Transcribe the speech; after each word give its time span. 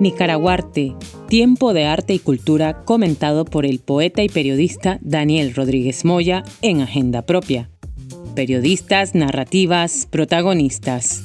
Nicaraguarte, 0.00 0.94
tiempo 1.28 1.72
de 1.72 1.86
arte 1.86 2.12
y 2.14 2.18
cultura 2.18 2.84
comentado 2.84 3.44
por 3.44 3.64
el 3.64 3.78
poeta 3.78 4.22
y 4.22 4.28
periodista 4.28 4.98
Daniel 5.00 5.54
Rodríguez 5.54 6.04
Moya 6.04 6.44
en 6.60 6.80
Agenda 6.80 7.22
Propia. 7.22 7.70
Periodistas, 8.34 9.14
narrativas, 9.14 10.06
protagonistas. 10.10 11.22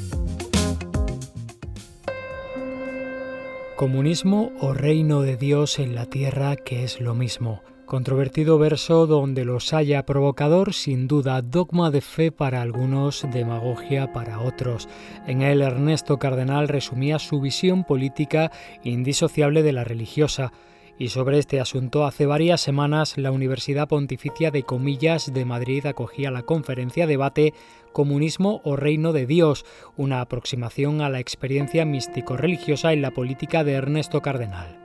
Comunismo 3.75 4.51
o 4.59 4.73
reino 4.73 5.21
de 5.21 5.35
Dios 5.37 5.79
en 5.79 5.95
la 5.95 6.05
tierra 6.05 6.55
que 6.55 6.83
es 6.83 7.01
lo 7.01 7.15
mismo. 7.15 7.61
Controvertido 7.89 8.59
verso 8.59 9.07
donde 9.07 9.45
los 9.45 9.73
haya 9.73 10.05
provocador, 10.05 10.75
sin 10.75 11.07
duda, 11.07 11.41
dogma 11.41 11.89
de 11.89 12.01
fe 12.01 12.31
para 12.31 12.61
algunos, 12.61 13.25
demagogia 13.33 14.13
para 14.13 14.41
otros. 14.41 14.87
En 15.25 15.41
él 15.41 15.63
Ernesto 15.63 16.19
Cardenal 16.19 16.67
resumía 16.67 17.17
su 17.17 17.41
visión 17.41 17.83
política 17.83 18.51
indisociable 18.83 19.63
de 19.63 19.73
la 19.73 19.85
religiosa. 19.85 20.53
Y 20.99 21.09
sobre 21.09 21.39
este 21.39 21.59
asunto, 21.59 22.05
hace 22.05 22.27
varias 22.27 22.61
semanas 22.61 23.17
la 23.17 23.31
Universidad 23.31 23.87
Pontificia 23.87 24.51
de 24.51 24.61
Comillas 24.61 25.33
de 25.33 25.45
Madrid 25.45 25.87
acogía 25.87 26.29
la 26.29 26.43
conferencia 26.43 27.07
debate 27.07 27.55
Comunismo 27.91 28.61
o 28.65 28.75
Reino 28.75 29.13
de 29.13 29.25
Dios, 29.25 29.65
una 29.97 30.21
aproximación 30.21 31.01
a 31.01 31.09
la 31.09 31.19
experiencia 31.19 31.85
místico-religiosa 31.85 32.93
en 32.93 33.01
la 33.01 33.09
política 33.09 33.63
de 33.63 33.71
Ernesto 33.71 34.21
Cardenal. 34.21 34.78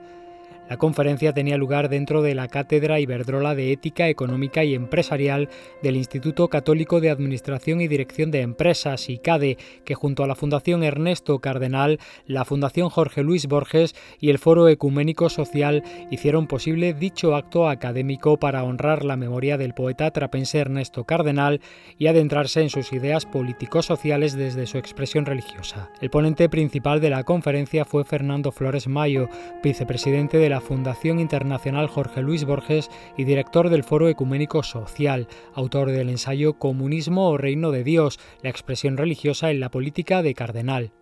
La 0.69 0.77
conferencia 0.77 1.31
tenía 1.31 1.57
lugar 1.57 1.89
dentro 1.89 2.23
de 2.23 2.33
la 2.33 2.47
Cátedra 2.47 2.99
Iberdrola 2.99 3.53
de 3.53 3.71
Ética 3.71 4.09
Económica 4.09 4.63
y 4.63 4.73
Empresarial 4.73 5.47
del 5.83 5.95
Instituto 5.95 6.47
Católico 6.47 7.01
de 7.01 7.11
Administración 7.11 7.81
y 7.81 7.87
Dirección 7.87 8.31
de 8.31 8.41
Empresas, 8.41 9.07
ICADE, 9.07 9.57
que 9.83 9.93
junto 9.93 10.23
a 10.23 10.27
la 10.27 10.33
Fundación 10.33 10.83
Ernesto 10.83 11.37
Cardenal, 11.37 11.99
la 12.25 12.45
Fundación 12.45 12.89
Jorge 12.89 13.21
Luis 13.21 13.45
Borges 13.45 13.93
y 14.19 14.31
el 14.31 14.39
Foro 14.39 14.67
Ecuménico 14.67 15.29
Social 15.29 15.83
hicieron 16.09 16.47
posible 16.47 16.95
dicho 16.95 17.35
acto 17.35 17.69
académico 17.69 18.37
para 18.37 18.63
honrar 18.63 19.05
la 19.05 19.17
memoria 19.17 19.57
del 19.57 19.75
poeta 19.75 20.09
trapense 20.09 20.57
Ernesto 20.57 21.03
Cardenal 21.03 21.61
y 21.99 22.07
adentrarse 22.07 22.61
en 22.61 22.71
sus 22.71 22.91
ideas 22.91 23.27
político-sociales 23.27 24.35
desde 24.35 24.65
su 24.65 24.79
expresión 24.79 25.27
religiosa. 25.27 25.91
El 26.01 26.09
ponente 26.09 26.49
principal 26.49 27.01
de 27.01 27.11
la 27.11 27.23
conferencia 27.23 27.85
fue 27.85 28.03
Fernando 28.03 28.51
Flores 28.51 28.87
Mayo, 28.87 29.29
vicepresidente 29.63 30.37
de 30.37 30.49
la 30.49 30.54
la 30.55 30.61
Fundación 30.61 31.19
Internacional 31.19 31.89
Jorge 31.89 32.21
Luis 32.21 32.45
Borges 32.45 32.89
y 33.17 33.25
director 33.25 33.69
del 33.69 33.83
Foro 33.83 34.07
Ecuménico 34.07 34.63
Social, 34.63 35.27
autor 35.53 35.91
del 35.91 36.07
ensayo 36.07 36.53
Comunismo 36.53 37.27
o 37.27 37.37
Reino 37.37 37.71
de 37.71 37.83
Dios, 37.83 38.19
la 38.41 38.51
expresión 38.51 38.95
religiosa 38.95 39.51
en 39.51 39.59
la 39.59 39.69
política 39.69 40.21
de 40.21 40.33
Cardenal. 40.33 40.93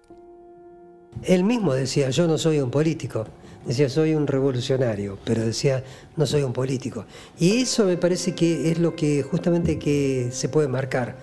Él 1.21 1.43
mismo 1.43 1.75
decía, 1.75 2.09
yo 2.09 2.25
no 2.25 2.39
soy 2.39 2.61
un 2.61 2.71
político, 2.71 3.27
decía, 3.63 3.89
soy 3.89 4.15
un 4.15 4.25
revolucionario, 4.25 5.19
pero 5.23 5.45
decía, 5.45 5.83
no 6.17 6.25
soy 6.25 6.41
un 6.41 6.51
político. 6.51 7.05
Y 7.37 7.61
eso 7.61 7.85
me 7.85 7.97
parece 7.97 8.33
que 8.33 8.71
es 8.71 8.79
lo 8.79 8.95
que 8.95 9.21
justamente 9.21 9.77
que 9.77 10.29
se 10.31 10.49
puede 10.49 10.67
marcar, 10.67 11.15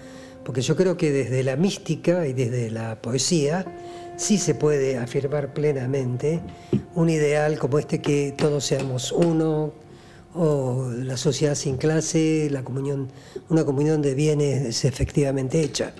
porque 0.50 0.62
yo 0.62 0.74
creo 0.74 0.96
que 0.96 1.12
desde 1.12 1.44
la 1.44 1.54
mística 1.54 2.26
y 2.26 2.32
desde 2.32 2.72
la 2.72 3.00
poesía, 3.00 3.64
sí 4.16 4.36
se 4.36 4.56
puede 4.56 4.98
afirmar 4.98 5.54
plenamente 5.54 6.40
un 6.96 7.08
ideal 7.08 7.56
como 7.56 7.78
este 7.78 8.00
que 8.00 8.34
todos 8.36 8.64
seamos 8.64 9.12
uno, 9.12 9.72
o 10.34 10.90
la 10.90 11.16
sociedad 11.16 11.54
sin 11.54 11.76
clase, 11.76 12.48
la 12.50 12.64
comunión, 12.64 13.12
una 13.48 13.64
comunión 13.64 14.02
de 14.02 14.16
bienes 14.16 14.66
es 14.66 14.84
efectivamente 14.84 15.62
hecha. 15.62 15.92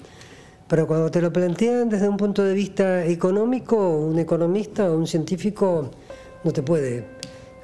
Pero 0.67 0.89
cuando 0.89 1.13
te 1.13 1.23
lo 1.23 1.33
plantean 1.33 1.89
desde 1.89 2.09
un 2.09 2.17
punto 2.17 2.43
de 2.43 2.53
vista 2.53 3.07
económico, 3.07 3.77
un 4.01 4.19
economista 4.19 4.91
o 4.91 4.97
un 4.97 5.07
científico 5.07 5.93
no 6.43 6.53
te 6.53 6.65
puede 6.65 7.05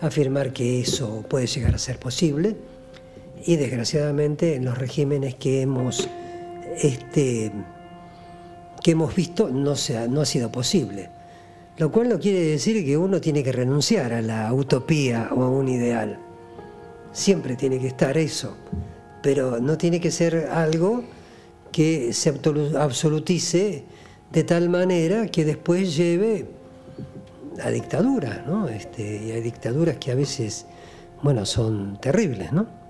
afirmar 0.00 0.52
que 0.52 0.82
eso 0.82 1.24
puede 1.28 1.48
llegar 1.48 1.74
a 1.74 1.78
ser 1.78 1.98
posible. 1.98 2.54
Y 3.44 3.56
desgraciadamente 3.56 4.54
en 4.54 4.64
los 4.64 4.78
regímenes 4.78 5.34
que 5.34 5.62
hemos 5.62 6.08
este, 6.80 7.52
que 8.82 8.92
hemos 8.92 9.14
visto 9.14 9.48
no, 9.48 9.72
ha 9.72 10.26
sido 10.26 10.52
posible. 10.52 11.10
Lo 11.78 11.92
cual 11.92 12.08
no 12.08 12.18
quiere 12.18 12.40
decir 12.40 12.84
que 12.84 12.96
uno 12.96 13.20
tiene 13.20 13.42
que 13.42 13.52
renunciar 13.52 14.12
a 14.12 14.22
la 14.22 14.52
utopía 14.52 15.30
o 15.34 15.42
a 15.42 15.50
un 15.50 15.68
ideal. 15.68 16.18
Siempre 17.12 17.56
tiene 17.56 17.78
que 17.78 17.88
estar 17.88 18.16
eso, 18.16 18.56
pero 19.22 19.60
no 19.60 19.76
tiene 19.76 20.00
que 20.00 20.10
ser 20.10 20.48
algo 20.52 21.04
que 21.72 22.12
se 22.12 22.34
absolutice 22.78 23.84
de 24.32 24.44
tal 24.44 24.68
manera 24.68 25.26
que 25.26 25.44
después 25.44 25.96
lleve 25.96 26.46
a 27.62 27.70
dictadura, 27.70 28.44
¿no? 28.46 28.68
Este, 28.68 29.24
y 29.24 29.32
hay 29.32 29.40
dictaduras 29.40 29.96
que 29.96 30.12
a 30.12 30.14
veces, 30.14 30.66
bueno, 31.22 31.44
son 31.44 31.98
terribles, 32.00 32.52
¿no? 32.52 32.85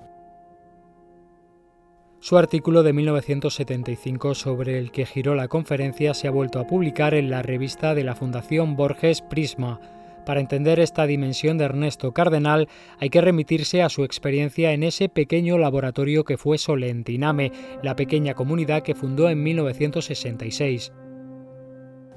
Su 2.27 2.37
artículo 2.39 2.83
de 2.83 2.93
1975 2.93 4.35
sobre 4.35 4.81
el 4.81 4.91
que 4.91 5.07
giró 5.07 5.37
la 5.37 5.47
conferencia 5.47 6.13
se 6.13 6.27
ha 6.27 6.33
vuelto 6.33 6.59
a 6.59 6.67
publicar 6.67 7.15
en 7.15 7.31
la 7.31 7.41
revista 7.41 7.95
de 7.95 8.03
la 8.03 8.17
Fundación 8.17 8.75
Borges 8.75 9.23
Prisma. 9.23 9.79
Para 10.25 10.41
entender 10.41 10.81
esta 10.81 11.07
dimensión 11.07 11.57
de 11.57 11.67
Ernesto 11.67 12.11
Cardenal 12.11 12.67
hay 12.99 13.11
que 13.11 13.21
remitirse 13.21 13.81
a 13.81 13.89
su 13.89 14.03
experiencia 14.03 14.73
en 14.73 14.83
ese 14.83 15.09
pequeño 15.09 15.57
laboratorio 15.57 16.25
que 16.25 16.37
fue 16.37 16.59
Solentiname, 16.59 17.53
la 17.85 17.95
pequeña 17.95 18.35
comunidad 18.35 18.83
que 18.83 18.97
fundó 18.97 19.31
en 19.31 19.45
1966 19.45 20.93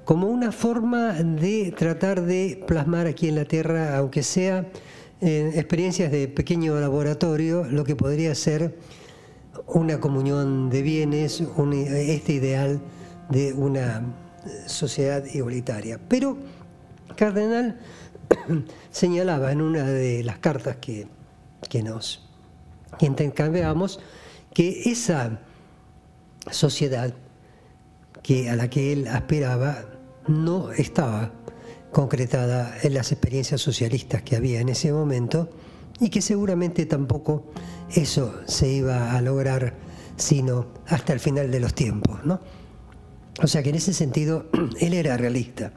como 0.06 0.26
una 0.26 0.52
forma 0.52 1.14
de 1.22 1.72
tratar 1.78 2.24
de 2.24 2.64
plasmar 2.66 3.06
aquí 3.06 3.28
en 3.28 3.36
la 3.36 3.46
Tierra, 3.46 3.96
aunque 3.96 4.24
sea 4.24 4.66
en 5.22 5.50
experiencias 5.50 6.12
de 6.12 6.28
pequeño 6.28 6.80
laboratorio, 6.80 7.64
lo 7.66 7.84
que 7.84 7.96
podría 7.96 8.34
ser 8.34 8.74
una 9.68 10.00
comunión 10.00 10.70
de 10.70 10.82
bienes, 10.82 11.42
este 11.42 12.34
ideal 12.34 12.80
de 13.30 13.54
una 13.54 14.04
sociedad 14.66 15.24
igualitaria. 15.26 16.00
Pero 16.08 16.38
Cardenal 17.16 17.80
señalaba 18.92 19.52
en 19.52 19.62
una 19.62 19.84
de 19.84 20.24
las 20.24 20.40
cartas 20.40 20.78
que, 20.78 21.08
que 21.70 21.84
nos 21.84 22.28
intercambiamos 23.00 24.00
que 24.54 24.90
esa 24.92 25.40
sociedad 26.52 27.14
que, 28.24 28.50
a 28.50 28.56
la 28.56 28.70
que 28.70 28.94
él 28.94 29.08
aspiraba 29.08 29.86
no 30.28 30.72
estaba 30.72 31.32
concretada 31.92 32.78
en 32.84 32.94
las 32.94 33.12
experiencias 33.12 33.62
socialistas 33.62 34.22
que 34.22 34.36
había 34.36 34.60
en 34.60 34.70
ese 34.70 34.92
momento 34.92 35.50
y 36.00 36.10
que 36.10 36.22
seguramente 36.22 36.86
tampoco 36.86 37.52
eso 37.94 38.34
se 38.46 38.70
iba 38.70 39.14
a 39.14 39.22
lograr 39.22 39.76
sino 40.20 40.68
hasta 40.88 41.14
el 41.14 41.20
final 41.20 41.50
de 41.50 41.60
los 41.60 41.74
tiempos. 41.74 42.24
¿no? 42.26 42.40
O 43.42 43.48
sea 43.48 43.64
que 43.64 43.70
en 43.70 43.76
ese 43.76 43.94
sentido 43.94 44.48
él 44.80 44.94
era 44.94 45.18
realista. 45.18 45.72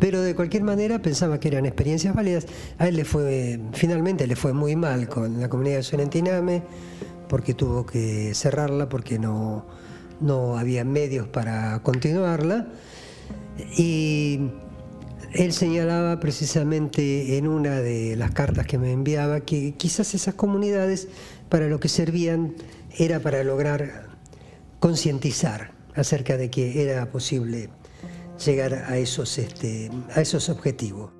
Pero 0.00 0.22
de 0.22 0.34
cualquier 0.34 0.62
manera 0.62 1.00
pensaba 1.02 1.38
que 1.38 1.48
eran 1.48 1.66
experiencias 1.66 2.14
válidas. 2.14 2.46
A 2.78 2.88
él 2.88 2.96
le 2.96 3.04
fue, 3.04 3.60
finalmente 3.72 4.26
le 4.26 4.36
fue 4.36 4.52
muy 4.52 4.76
mal 4.76 5.08
con 5.08 5.40
la 5.40 5.48
comunidad 5.48 5.76
de 5.76 5.82
Solentiname, 5.82 6.62
porque 7.28 7.54
tuvo 7.54 7.86
que 7.86 8.34
cerrarla, 8.34 8.88
porque 8.88 9.18
no, 9.18 9.66
no 10.20 10.56
había 10.56 10.84
medios 10.84 11.28
para 11.28 11.80
continuarla. 11.82 12.68
Y 13.76 14.50
él 15.32 15.52
señalaba 15.52 16.20
precisamente 16.20 17.36
en 17.36 17.48
una 17.48 17.80
de 17.80 18.16
las 18.16 18.32
cartas 18.32 18.66
que 18.66 18.78
me 18.78 18.92
enviaba 18.92 19.40
que 19.40 19.74
quizás 19.76 20.14
esas 20.14 20.34
comunidades 20.34 21.08
para 21.48 21.68
lo 21.68 21.80
que 21.80 21.88
servían 21.88 22.54
era 22.96 23.20
para 23.20 23.42
lograr 23.44 24.08
concientizar 24.80 25.72
acerca 25.94 26.36
de 26.36 26.50
que 26.50 26.82
era 26.82 27.10
posible 27.10 27.70
llegar 28.44 28.74
a 28.74 28.98
esos, 28.98 29.38
este, 29.38 29.90
a 30.14 30.20
esos 30.20 30.48
objetivos. 30.48 31.10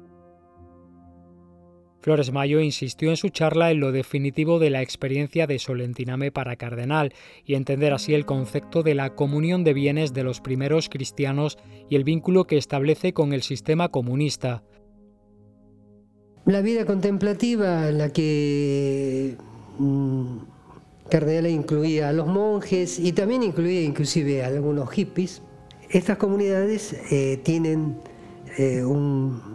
Flores 2.04 2.32
Mayo 2.32 2.60
insistió 2.60 3.08
en 3.08 3.16
su 3.16 3.30
charla 3.30 3.70
en 3.70 3.80
lo 3.80 3.90
definitivo 3.90 4.58
de 4.58 4.68
la 4.68 4.82
experiencia 4.82 5.46
de 5.46 5.58
Solentiname 5.58 6.30
para 6.30 6.54
Cardenal 6.56 7.14
y 7.46 7.54
entender 7.54 7.94
así 7.94 8.12
el 8.12 8.26
concepto 8.26 8.82
de 8.82 8.94
la 8.94 9.14
comunión 9.14 9.64
de 9.64 9.72
bienes 9.72 10.12
de 10.12 10.22
los 10.22 10.42
primeros 10.42 10.90
cristianos 10.90 11.56
y 11.88 11.96
el 11.96 12.04
vínculo 12.04 12.44
que 12.44 12.58
establece 12.58 13.14
con 13.14 13.32
el 13.32 13.40
sistema 13.40 13.88
comunista. 13.88 14.62
La 16.44 16.60
vida 16.60 16.84
contemplativa 16.84 17.88
en 17.88 17.96
la 17.96 18.12
que 18.12 19.38
mm, 19.78 20.36
Cardenal 21.08 21.46
incluía 21.46 22.10
a 22.10 22.12
los 22.12 22.26
monjes 22.26 22.98
y 22.98 23.12
también 23.12 23.42
incluía 23.42 23.80
inclusive 23.80 24.44
a 24.44 24.48
algunos 24.48 24.90
hippies, 24.90 25.40
estas 25.88 26.18
comunidades 26.18 26.94
eh, 27.10 27.40
tienen 27.42 27.96
eh, 28.58 28.84
un 28.84 29.53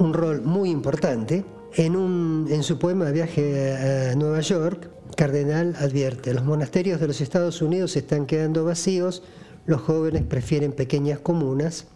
un 0.00 0.14
rol 0.14 0.42
muy 0.42 0.70
importante. 0.70 1.44
En, 1.74 1.94
un, 1.94 2.48
en 2.50 2.64
su 2.64 2.78
poema 2.78 3.10
Viaje 3.10 4.10
a 4.10 4.16
Nueva 4.16 4.40
York, 4.40 4.90
Cardenal 5.16 5.76
advierte, 5.78 6.34
los 6.34 6.44
monasterios 6.44 7.00
de 7.00 7.06
los 7.06 7.20
Estados 7.20 7.62
Unidos 7.62 7.94
están 7.96 8.26
quedando 8.26 8.64
vacíos, 8.64 9.22
los 9.66 9.80
jóvenes 9.82 10.22
prefieren 10.22 10.72
pequeñas 10.72 11.20
comunas. 11.20 11.86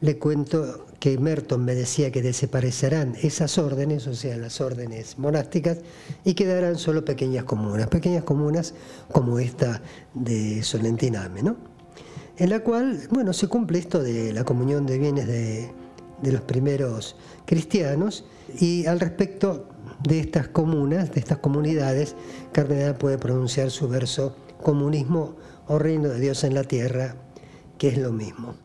Le 0.00 0.18
cuento 0.18 0.86
que 1.00 1.18
Merton 1.18 1.64
me 1.64 1.74
decía 1.74 2.12
que 2.12 2.22
desaparecerán 2.22 3.16
esas 3.22 3.58
órdenes, 3.58 4.06
o 4.06 4.14
sea, 4.14 4.36
las 4.36 4.60
órdenes 4.60 5.18
monásticas, 5.18 5.78
y 6.24 6.34
quedarán 6.34 6.76
solo 6.76 7.04
pequeñas 7.04 7.44
comunas, 7.44 7.88
pequeñas 7.88 8.24
comunas 8.24 8.74
como 9.10 9.38
esta 9.38 9.82
de 10.14 10.62
Solentiname, 10.62 11.42
¿no? 11.42 11.56
En 12.36 12.50
la 12.50 12.60
cual, 12.60 13.00
bueno, 13.10 13.32
se 13.32 13.48
cumple 13.48 13.78
esto 13.78 14.02
de 14.02 14.34
la 14.34 14.44
comunión 14.44 14.84
de 14.84 14.98
bienes 14.98 15.26
de, 15.26 15.70
de 16.22 16.32
los 16.32 16.42
primeros 16.42 17.16
cristianos, 17.44 18.24
y 18.60 18.86
al 18.86 19.00
respecto 19.00 19.68
de 20.02 20.20
estas 20.20 20.48
comunas, 20.48 21.12
de 21.12 21.20
estas 21.20 21.38
comunidades, 21.38 22.16
Cardenal 22.52 22.96
puede 22.96 23.18
pronunciar 23.18 23.70
su 23.70 23.88
verso 23.88 24.36
comunismo 24.62 25.36
o 25.66 25.78
reino 25.78 26.08
de 26.08 26.20
Dios 26.20 26.44
en 26.44 26.54
la 26.54 26.64
tierra, 26.64 27.16
que 27.78 27.88
es 27.88 27.98
lo 27.98 28.12
mismo. 28.12 28.56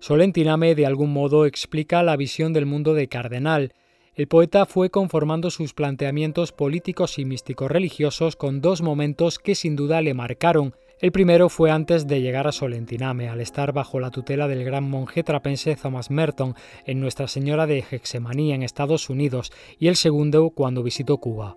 Solentiname 0.00 0.74
de 0.74 0.86
algún 0.86 1.12
modo 1.12 1.44
explica 1.44 2.02
la 2.02 2.16
visión 2.16 2.52
del 2.52 2.66
mundo 2.66 2.94
de 2.94 3.08
Cardenal. 3.08 3.74
El 4.14 4.28
poeta 4.28 4.64
fue 4.64 4.90
conformando 4.90 5.50
sus 5.50 5.74
planteamientos 5.74 6.52
políticos 6.52 7.18
y 7.18 7.24
místicos 7.24 7.70
religiosos 7.70 8.36
con 8.36 8.60
dos 8.60 8.80
momentos 8.80 9.38
que 9.38 9.54
sin 9.54 9.76
duda 9.76 10.00
le 10.00 10.14
marcaron. 10.14 10.74
El 11.00 11.12
primero 11.12 11.48
fue 11.48 11.70
antes 11.70 12.08
de 12.08 12.20
llegar 12.20 12.48
a 12.48 12.52
Solentiname, 12.52 13.28
al 13.28 13.40
estar 13.40 13.72
bajo 13.72 14.00
la 14.00 14.10
tutela 14.10 14.48
del 14.48 14.64
gran 14.64 14.82
monje 14.82 15.22
trapense 15.22 15.76
Thomas 15.76 16.10
Merton 16.10 16.56
en 16.86 16.98
Nuestra 16.98 17.28
Señora 17.28 17.68
de 17.68 17.84
Hexemaní 17.88 18.52
en 18.52 18.64
Estados 18.64 19.08
Unidos, 19.08 19.52
y 19.78 19.86
el 19.86 19.94
segundo 19.94 20.50
cuando 20.50 20.82
visitó 20.82 21.18
Cuba. 21.18 21.56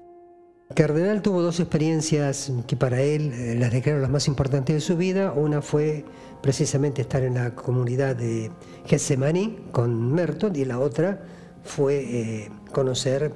Cardenal 0.75 1.23
tuvo 1.23 1.41
dos 1.41 1.59
experiencias 1.59 2.53
que 2.67 2.75
para 2.75 3.01
él 3.01 3.33
eh, 3.33 3.55
las 3.55 3.71
declaró 3.71 3.99
las 3.99 4.11
más 4.11 4.27
importantes 4.27 4.75
de 4.75 4.79
su 4.79 4.95
vida. 4.95 5.33
Una 5.33 5.63
fue 5.63 6.05
precisamente 6.43 7.01
estar 7.01 7.23
en 7.23 7.33
la 7.33 7.55
comunidad 7.55 8.15
de 8.15 8.51
Getsemaní 8.85 9.57
con 9.71 10.13
Merton 10.13 10.55
y 10.55 10.65
la 10.65 10.79
otra 10.79 11.23
fue 11.63 11.95
eh, 12.03 12.49
conocer 12.71 13.33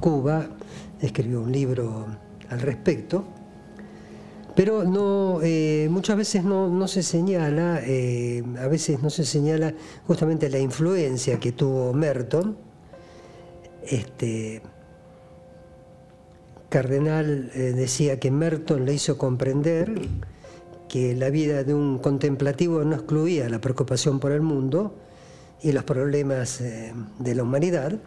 Cuba. 0.00 0.48
Escribió 1.00 1.40
un 1.40 1.52
libro 1.52 2.06
al 2.50 2.60
respecto. 2.60 3.24
Pero 4.56 4.84
no, 4.84 5.40
eh, 5.42 5.86
muchas 5.90 6.16
veces 6.16 6.42
no, 6.42 6.88
se 6.88 7.02
señala, 7.02 7.76
a 7.76 8.68
veces 8.68 9.02
no 9.02 9.10
se 9.10 9.24
señala 9.24 9.74
justamente 10.06 10.48
la 10.48 10.58
influencia 10.58 11.38
que 11.38 11.52
tuvo 11.52 11.92
Merton. 11.92 12.56
Este, 13.82 14.62
Cardenal 16.68 17.50
eh, 17.54 17.72
decía 17.74 18.18
que 18.18 18.30
Merton 18.30 18.84
le 18.84 18.94
hizo 18.94 19.16
comprender 19.16 19.92
que 20.88 21.14
la 21.14 21.30
vida 21.30 21.64
de 21.64 21.74
un 21.74 21.98
contemplativo 21.98 22.84
no 22.84 22.96
excluía 22.96 23.48
la 23.48 23.60
preocupación 23.60 24.20
por 24.20 24.32
el 24.32 24.40
mundo 24.40 24.94
y 25.62 25.72
los 25.72 25.84
problemas 25.84 26.60
eh, 26.60 26.92
de 27.18 27.34
la 27.34 27.44
humanidad. 27.44 27.98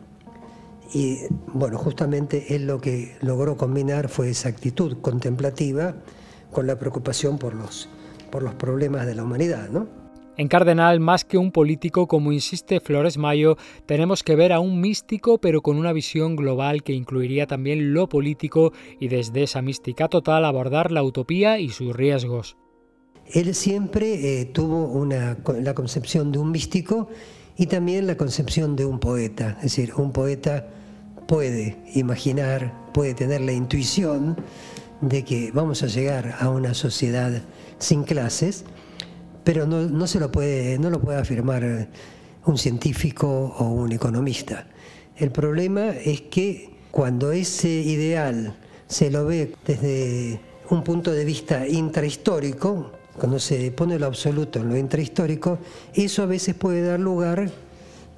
Y 0.94 1.20
bueno, 1.54 1.78
justamente 1.78 2.56
él 2.56 2.68
lo 2.68 2.82
que 2.82 3.16
logró 3.22 3.58
combinar 3.58 4.10
fue 4.10 4.30
esa 4.30 4.50
actitud 4.50 4.98
contemplativa 5.02 5.96
con 6.52 6.68
la 6.68 6.78
preocupación 6.78 7.38
por 7.38 7.54
los, 7.54 7.90
por 8.32 8.44
los 8.44 8.54
problemas 8.56 9.06
de 9.06 9.16
la 9.16 9.24
humanidad, 9.24 9.70
¿no? 9.70 9.88
En 10.40 10.48
Cardenal, 10.48 11.02
más 11.02 11.26
que 11.26 11.38
un 11.38 11.52
político, 11.52 12.08
como 12.08 12.32
insiste 12.32 12.80
Flores 12.80 13.18
Mayo, 13.18 13.58
tenemos 13.86 14.24
que 14.24 14.38
ver 14.38 14.54
a 14.54 14.62
un 14.62 14.80
místico, 14.80 15.38
pero 15.38 15.62
con 15.62 15.76
una 15.76 15.92
visión 15.92 16.38
global 16.38 16.82
que 16.82 16.94
incluiría 16.94 17.46
también 17.46 17.94
lo 17.94 18.08
político 18.08 18.72
y 19.02 19.10
desde 19.10 19.44
esa 19.44 19.62
mística 19.62 20.08
total 20.08 20.46
abordar 20.46 20.94
la 20.94 21.04
utopía 21.04 21.60
y 21.60 21.68
sus 21.68 21.94
riesgos. 21.94 22.56
Él 23.26 23.54
siempre 23.54 24.40
eh, 24.40 24.46
tuvo 24.46 24.86
una, 24.86 25.38
la 25.62 25.74
concepción 25.74 26.32
de 26.32 26.40
un 26.40 26.52
místico 26.52 27.10
y 27.58 27.66
también 27.66 28.08
la 28.08 28.16
concepción 28.16 28.78
de 28.78 28.86
un 28.86 29.00
poeta. 29.02 29.58
Es 29.58 29.76
decir, 29.76 29.94
un 29.96 30.14
poeta 30.14 30.70
puede 31.28 31.78
imaginar, 31.96 32.74
puede 32.94 33.14
tener 33.14 33.42
la 33.42 33.52
intuición 33.52 34.38
de 35.02 35.24
que 35.24 35.52
vamos 35.52 35.84
a 35.84 35.88
llegar 35.88 36.36
a 36.40 36.50
una 36.50 36.74
sociedad 36.74 37.42
sin 37.78 38.04
clases 38.04 38.66
pero 39.50 39.66
no, 39.66 40.06
se 40.06 40.20
lo 40.20 40.32
puede, 40.32 40.78
no 40.78 40.92
lo 40.92 41.02
puede 41.02 41.18
afirmar 41.18 41.88
un 42.46 42.58
científico 42.60 43.28
o 43.58 43.66
un 43.66 43.92
economista. 43.92 44.68
El 45.18 45.32
problema 45.32 45.90
es 45.90 46.22
que 46.22 46.70
cuando 46.92 47.32
ese 47.32 47.70
ideal 47.70 48.56
se 48.88 49.10
lo 49.10 49.26
ve 49.26 49.56
desde 49.66 50.40
un 50.70 50.84
punto 50.84 51.12
de 51.12 51.26
vista 51.26 51.68
intrahistórico, 51.68 52.92
cuando 53.18 53.40
se 53.40 53.72
pone 53.72 53.98
lo 53.98 54.06
absoluto 54.06 54.60
en 54.60 54.70
lo 54.70 54.78
intrahistórico, 54.78 55.58
eso 55.96 56.22
a 56.22 56.28
veces 56.28 56.54
puede 56.54 56.84
dar 56.84 57.00
lugar 57.00 57.50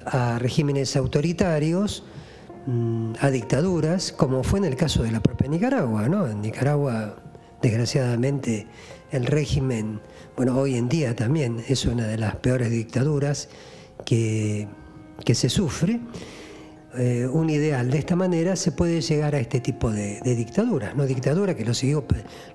a 0.04 0.38
regímenes 0.38 0.96
autoritarios, 0.96 2.04
a 3.20 3.30
dictaduras, 3.30 4.12
como 4.12 4.42
fue 4.42 4.60
en 4.60 4.66
el 4.66 4.76
caso 4.76 5.02
de 5.02 5.12
la 5.12 5.20
propia 5.20 5.48
Nicaragua. 5.48 6.08
¿no? 6.08 6.26
En 6.28 6.40
Nicaragua, 6.40 7.16
desgraciadamente, 7.60 8.66
el 9.10 9.26
régimen 9.26 10.00
bueno, 10.36 10.58
hoy 10.58 10.76
en 10.76 10.88
día 10.88 11.14
también 11.14 11.62
es 11.68 11.84
una 11.84 12.06
de 12.06 12.16
las 12.16 12.36
peores 12.36 12.70
dictaduras 12.70 13.50
que, 14.06 14.66
se 15.34 15.48
sufre. 15.50 16.00
Eh, 16.96 17.26
un 17.30 17.48
ideal 17.48 17.90
de 17.90 17.98
esta 17.98 18.16
manera 18.16 18.56
se 18.56 18.72
puede 18.72 19.00
llegar 19.00 19.34
a 19.34 19.38
este 19.38 19.60
tipo 19.60 19.90
de, 19.90 20.20
de 20.20 20.34
dictaduras, 20.34 20.94
¿no? 20.94 21.06
Dictadura 21.06 21.54
que 21.54 21.64
lo 21.64 21.72
siguió, 21.72 22.04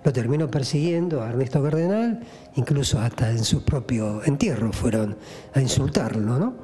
lo 0.04 0.13
terminó 0.13 0.50
persiguiendo 0.50 1.24
a 1.24 1.30
Ernesto 1.30 1.62
Cardenal, 1.63 2.19
incluso 2.56 3.00
hasta 3.00 3.31
en 3.31 3.44
su 3.44 3.63
propio 3.63 4.24
entierro 4.25 4.71
fueron 4.71 5.18
a 5.54 5.62
insultarlo, 5.62 6.38
¿no? 6.38 6.56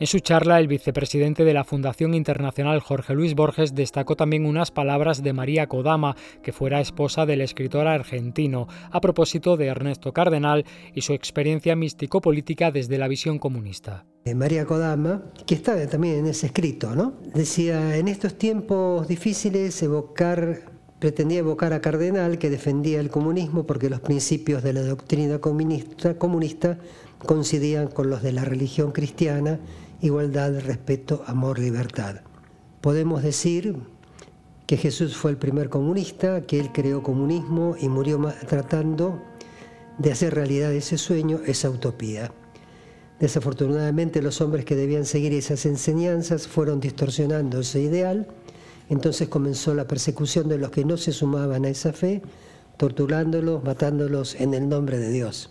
En 0.00 0.06
su 0.06 0.20
charla, 0.20 0.60
el 0.60 0.68
vicepresidente 0.68 1.44
de 1.44 1.52
la 1.52 1.64
Fundación 1.64 2.14
Internacional 2.14 2.78
Jorge 2.78 3.14
Luis 3.14 3.34
Borges 3.34 3.74
destacó 3.74 4.14
también 4.14 4.46
unas 4.46 4.70
palabras 4.70 5.24
de 5.24 5.32
María 5.32 5.66
Kodama, 5.66 6.14
que 6.40 6.52
fuera 6.52 6.80
esposa 6.80 7.26
del 7.26 7.40
escritor 7.40 7.88
argentino, 7.88 8.68
a 8.92 9.00
propósito 9.00 9.56
de 9.56 9.66
Ernesto 9.66 10.12
Cardenal 10.12 10.64
y 10.94 11.00
su 11.00 11.14
experiencia 11.14 11.74
místico-política 11.74 12.70
desde 12.70 12.96
la 12.96 13.08
visión 13.08 13.40
comunista. 13.40 14.06
Eh, 14.24 14.36
María 14.36 14.66
Kodama, 14.66 15.24
que 15.44 15.56
está 15.56 15.84
también 15.88 16.20
en 16.20 16.26
ese 16.26 16.46
escrito, 16.46 16.94
¿no? 16.94 17.14
Decía, 17.34 17.96
en 17.96 18.06
estos 18.06 18.38
tiempos 18.38 19.08
difíciles 19.08 19.82
evocar 19.82 20.78
pretendía 21.00 21.40
evocar 21.40 21.72
a 21.72 21.80
Cardenal 21.80 22.38
que 22.38 22.50
defendía 22.50 23.00
el 23.00 23.10
comunismo 23.10 23.66
porque 23.66 23.90
los 23.90 24.00
principios 24.00 24.62
de 24.62 24.72
la 24.72 24.82
doctrina 24.82 25.38
comunista, 25.38 26.18
comunista 26.18 26.78
coincidían 27.24 27.88
con 27.88 28.10
los 28.10 28.22
de 28.22 28.32
la 28.32 28.44
religión 28.44 28.90
cristiana 28.92 29.60
igualdad, 30.00 30.60
respeto, 30.60 31.22
amor, 31.26 31.58
libertad. 31.58 32.16
Podemos 32.80 33.22
decir 33.22 33.76
que 34.66 34.76
Jesús 34.76 35.16
fue 35.16 35.30
el 35.30 35.36
primer 35.36 35.68
comunista, 35.68 36.42
que 36.42 36.60
él 36.60 36.70
creó 36.72 37.02
comunismo 37.02 37.74
y 37.80 37.88
murió 37.88 38.20
tratando 38.46 39.20
de 39.98 40.12
hacer 40.12 40.34
realidad 40.34 40.72
ese 40.72 40.98
sueño, 40.98 41.40
esa 41.46 41.70
utopía. 41.70 42.30
Desafortunadamente 43.18 44.22
los 44.22 44.40
hombres 44.40 44.64
que 44.64 44.76
debían 44.76 45.04
seguir 45.04 45.32
esas 45.32 45.66
enseñanzas 45.66 46.46
fueron 46.46 46.78
distorsionando 46.78 47.60
ese 47.60 47.80
ideal, 47.80 48.28
entonces 48.88 49.28
comenzó 49.28 49.74
la 49.74 49.88
persecución 49.88 50.48
de 50.48 50.58
los 50.58 50.70
que 50.70 50.84
no 50.84 50.96
se 50.96 51.12
sumaban 51.12 51.64
a 51.64 51.68
esa 51.68 51.92
fe, 51.92 52.22
torturándolos, 52.76 53.64
matándolos 53.64 54.36
en 54.36 54.54
el 54.54 54.68
nombre 54.68 54.98
de 54.98 55.10
Dios. 55.10 55.50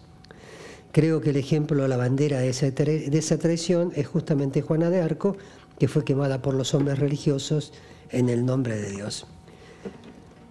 Creo 0.97 1.21
que 1.21 1.29
el 1.29 1.37
ejemplo, 1.37 1.87
la 1.87 1.95
bandera 1.95 2.39
de 2.39 2.49
esa, 2.49 2.71
de 2.71 3.11
esa 3.13 3.37
traición 3.37 3.91
es 3.95 4.07
justamente 4.07 4.63
Juana 4.63 4.89
de 4.89 4.99
Arco, 4.99 5.37
que 5.77 5.87
fue 5.87 6.03
quemada 6.03 6.41
por 6.41 6.55
los 6.55 6.73
hombres 6.73 6.97
religiosos 6.97 7.71
en 8.09 8.29
el 8.29 8.43
nombre 8.43 8.75
de 8.77 8.89
Dios. 8.89 9.27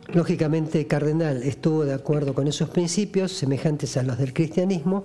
Lógicamente, 0.06 0.86
Cardenal 0.86 1.42
estuvo 1.42 1.84
de 1.84 1.94
acuerdo 1.94 2.32
con 2.32 2.46
esos 2.46 2.68
principios, 2.68 3.32
semejantes 3.32 3.96
a 3.96 4.04
los 4.04 4.18
del 4.18 4.32
cristianismo, 4.32 5.02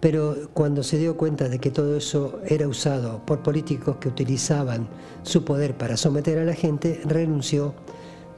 pero 0.00 0.50
cuando 0.52 0.82
se 0.82 0.98
dio 0.98 1.16
cuenta 1.16 1.48
de 1.48 1.60
que 1.60 1.70
todo 1.70 1.96
eso 1.96 2.40
era 2.44 2.66
usado 2.66 3.24
por 3.24 3.44
políticos 3.44 3.98
que 3.98 4.08
utilizaban 4.08 4.88
su 5.22 5.44
poder 5.44 5.76
para 5.76 5.96
someter 5.96 6.40
a 6.40 6.44
la 6.44 6.54
gente, 6.54 7.00
renunció, 7.04 7.74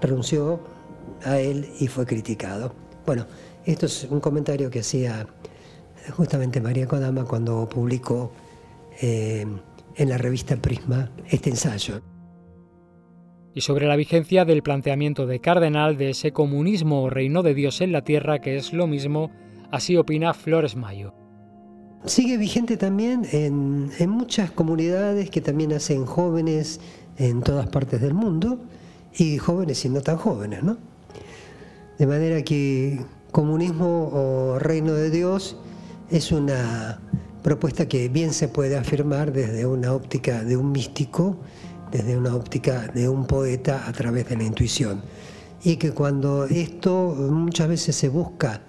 renunció 0.03 0.61
a 1.25 1.41
él 1.41 1.67
y 1.81 1.87
fue 1.87 2.05
criticado. 2.05 2.75
Bueno, 3.07 3.25
esto 3.65 3.87
es 3.87 4.07
un 4.11 4.21
comentario 4.21 4.69
que 4.69 4.81
hacía 4.81 5.27
justamente 6.11 6.61
María 6.61 6.87
Kodama 6.87 7.25
cuando 7.25 7.69
publicó 7.69 8.33
eh, 9.01 9.47
en 9.97 10.09
la 10.09 10.19
revista 10.19 10.57
Prisma 10.57 11.11
este 11.29 11.51
ensayo. 11.51 12.03
Y 13.55 13.61
sobre 13.61 13.87
la 13.87 13.97
vigencia 13.97 14.45
del 14.45 14.63
planteamiento 14.63 15.27
de 15.27 15.41
Cardenal 15.41 15.97
de 15.97 16.11
ese 16.11 16.33
comunismo 16.33 17.03
o 17.05 17.11
reino 17.11 17.43
de 17.43 17.55
Dios 17.55 17.81
en 17.81 17.93
la 17.93 18.03
tierra, 18.03 18.41
que 18.41 18.57
es 18.57 18.73
lo 18.73 18.89
mismo, 18.89 19.31
así 19.71 19.97
opina 19.97 20.35
Flores 20.35 20.75
Mayo. 20.75 21.15
Sigue 22.05 22.37
vigente 22.37 22.77
también 22.77 23.25
en, 23.31 23.91
en 23.99 24.11
muchas 24.11 24.51
comunidades 24.51 25.31
que 25.31 25.41
también 25.41 25.73
hacen 25.73 26.05
jóvenes 26.05 26.81
en 27.17 27.43
todas 27.43 27.69
partes 27.69 28.01
del 28.01 28.13
mundo 28.13 28.59
y 29.17 29.39
jóvenes 29.39 29.85
y 29.85 29.89
no 29.89 30.01
tan 30.01 30.17
jóvenes, 30.17 30.63
¿no? 30.63 30.77
De 31.99 32.07
manera 32.07 32.43
que 32.43 33.01
comunismo 33.31 34.11
o 34.13 34.59
reino 34.59 34.95
de 34.95 35.11
Dios 35.11 35.57
es 36.15 36.31
una 36.31 37.01
propuesta 37.43 37.89
que 37.89 38.09
bien 38.09 38.33
se 38.33 38.47
puede 38.47 38.77
afirmar 38.77 39.33
desde 39.33 39.67
una 39.67 39.93
óptica 39.93 40.45
de 40.45 40.57
un 40.57 40.71
místico, 40.71 41.39
desde 41.91 42.17
una 42.17 42.37
óptica 42.37 42.87
de 42.95 43.09
un 43.09 43.27
poeta 43.27 43.83
a 43.89 43.93
través 43.93 44.29
de 44.29 44.37
la 44.37 44.45
intuición. 44.45 45.03
Y 45.65 45.75
que 45.75 45.91
cuando 45.91 46.45
esto 46.45 47.17
muchas 47.31 47.67
veces 47.67 47.97
se 47.97 48.09
busca 48.09 48.63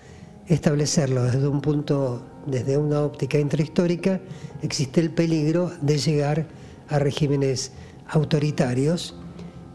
establecerlo 0.48 1.24
desde 1.26 1.48
un 1.48 1.62
punto, 1.62 2.26
desde 2.48 2.80
una 2.80 3.02
óptica 3.02 3.38
intrahistórica, 3.38 4.20
existe 4.64 5.00
el 5.00 5.12
peligro 5.12 5.72
de 5.82 6.00
llegar 6.00 6.48
a 6.90 6.98
regímenes 6.98 7.74
autoritarios 8.08 9.14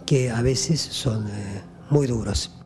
que 0.07 0.29
a 0.29 0.43
veces 0.43 0.81
son 0.81 1.29
eh, 1.29 1.63
muy 1.89 2.09
duros. 2.09 2.60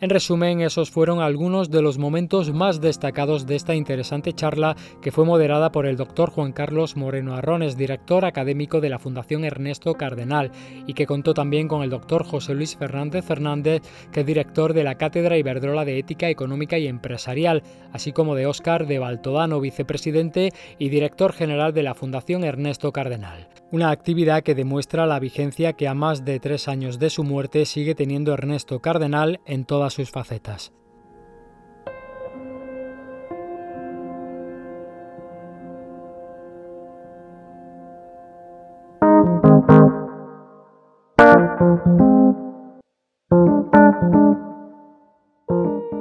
En 0.00 0.10
resumen, 0.10 0.60
esos 0.60 0.90
fueron 0.90 1.20
algunos 1.20 1.70
de 1.70 1.80
los 1.80 1.98
momentos 1.98 2.52
más 2.52 2.80
destacados 2.80 3.46
de 3.46 3.54
esta 3.54 3.76
interesante 3.76 4.32
charla 4.32 4.76
que 5.00 5.12
fue 5.12 5.24
moderada 5.24 5.70
por 5.70 5.86
el 5.86 5.96
doctor 5.96 6.30
Juan 6.30 6.52
Carlos 6.52 6.96
Moreno 6.96 7.34
Arrones, 7.34 7.76
director 7.76 8.24
académico 8.24 8.80
de 8.80 8.90
la 8.90 8.98
Fundación 8.98 9.44
Ernesto 9.44 9.94
Cardenal, 9.94 10.50
y 10.86 10.94
que 10.94 11.06
contó 11.06 11.32
también 11.32 11.68
con 11.68 11.82
el 11.82 11.90
doctor 11.90 12.24
José 12.24 12.54
Luis 12.54 12.76
Fernández 12.76 13.24
Fernández, 13.24 13.82
que 14.12 14.20
es 14.20 14.26
director 14.26 14.74
de 14.74 14.82
la 14.82 14.96
Cátedra 14.96 15.38
Iberdrola 15.38 15.84
de 15.84 15.98
Ética 15.98 16.28
Económica 16.28 16.76
y 16.76 16.88
Empresarial, 16.88 17.62
así 17.92 18.12
como 18.12 18.34
de 18.34 18.46
Óscar 18.46 18.86
de 18.86 18.98
Baltodano, 18.98 19.60
vicepresidente 19.60 20.50
y 20.76 20.88
director 20.88 21.32
general 21.32 21.72
de 21.72 21.84
la 21.84 21.94
Fundación 21.94 22.42
Ernesto 22.42 22.92
Cardenal. 22.92 23.48
Una 23.70 23.90
actividad 23.90 24.42
que 24.42 24.54
demuestra 24.54 25.06
la 25.06 25.18
vigencia 25.18 25.72
que 25.72 25.88
a 25.88 25.94
más 25.94 26.24
de 26.24 26.38
tres 26.38 26.68
años 26.68 26.98
de 26.98 27.10
su 27.10 27.24
muerte 27.24 27.64
sigue 27.64 27.94
teniendo 27.94 28.32
Ernesto 28.32 28.80
Cardenal 28.80 29.40
en 29.46 29.64
todas 29.84 29.94
sus 29.94 30.10
facetas. 30.10 30.72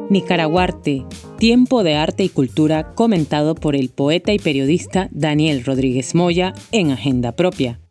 Nicaraguarte, 0.10 1.06
tiempo 1.38 1.84
de 1.84 1.96
arte 1.96 2.24
y 2.24 2.30
cultura 2.30 2.94
comentado 2.94 3.56
por 3.56 3.76
el 3.76 3.90
poeta 3.90 4.32
y 4.32 4.40
periodista 4.40 5.10
Daniel 5.12 5.66
Rodríguez 5.66 6.16
Moya 6.16 6.54
en 6.72 6.92
Agenda 6.92 7.34
Propia. 7.34 7.82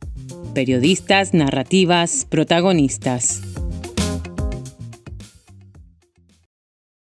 Periodistas, 0.54 1.34
narrativas, 1.34 2.26
protagonistas. 2.30 3.51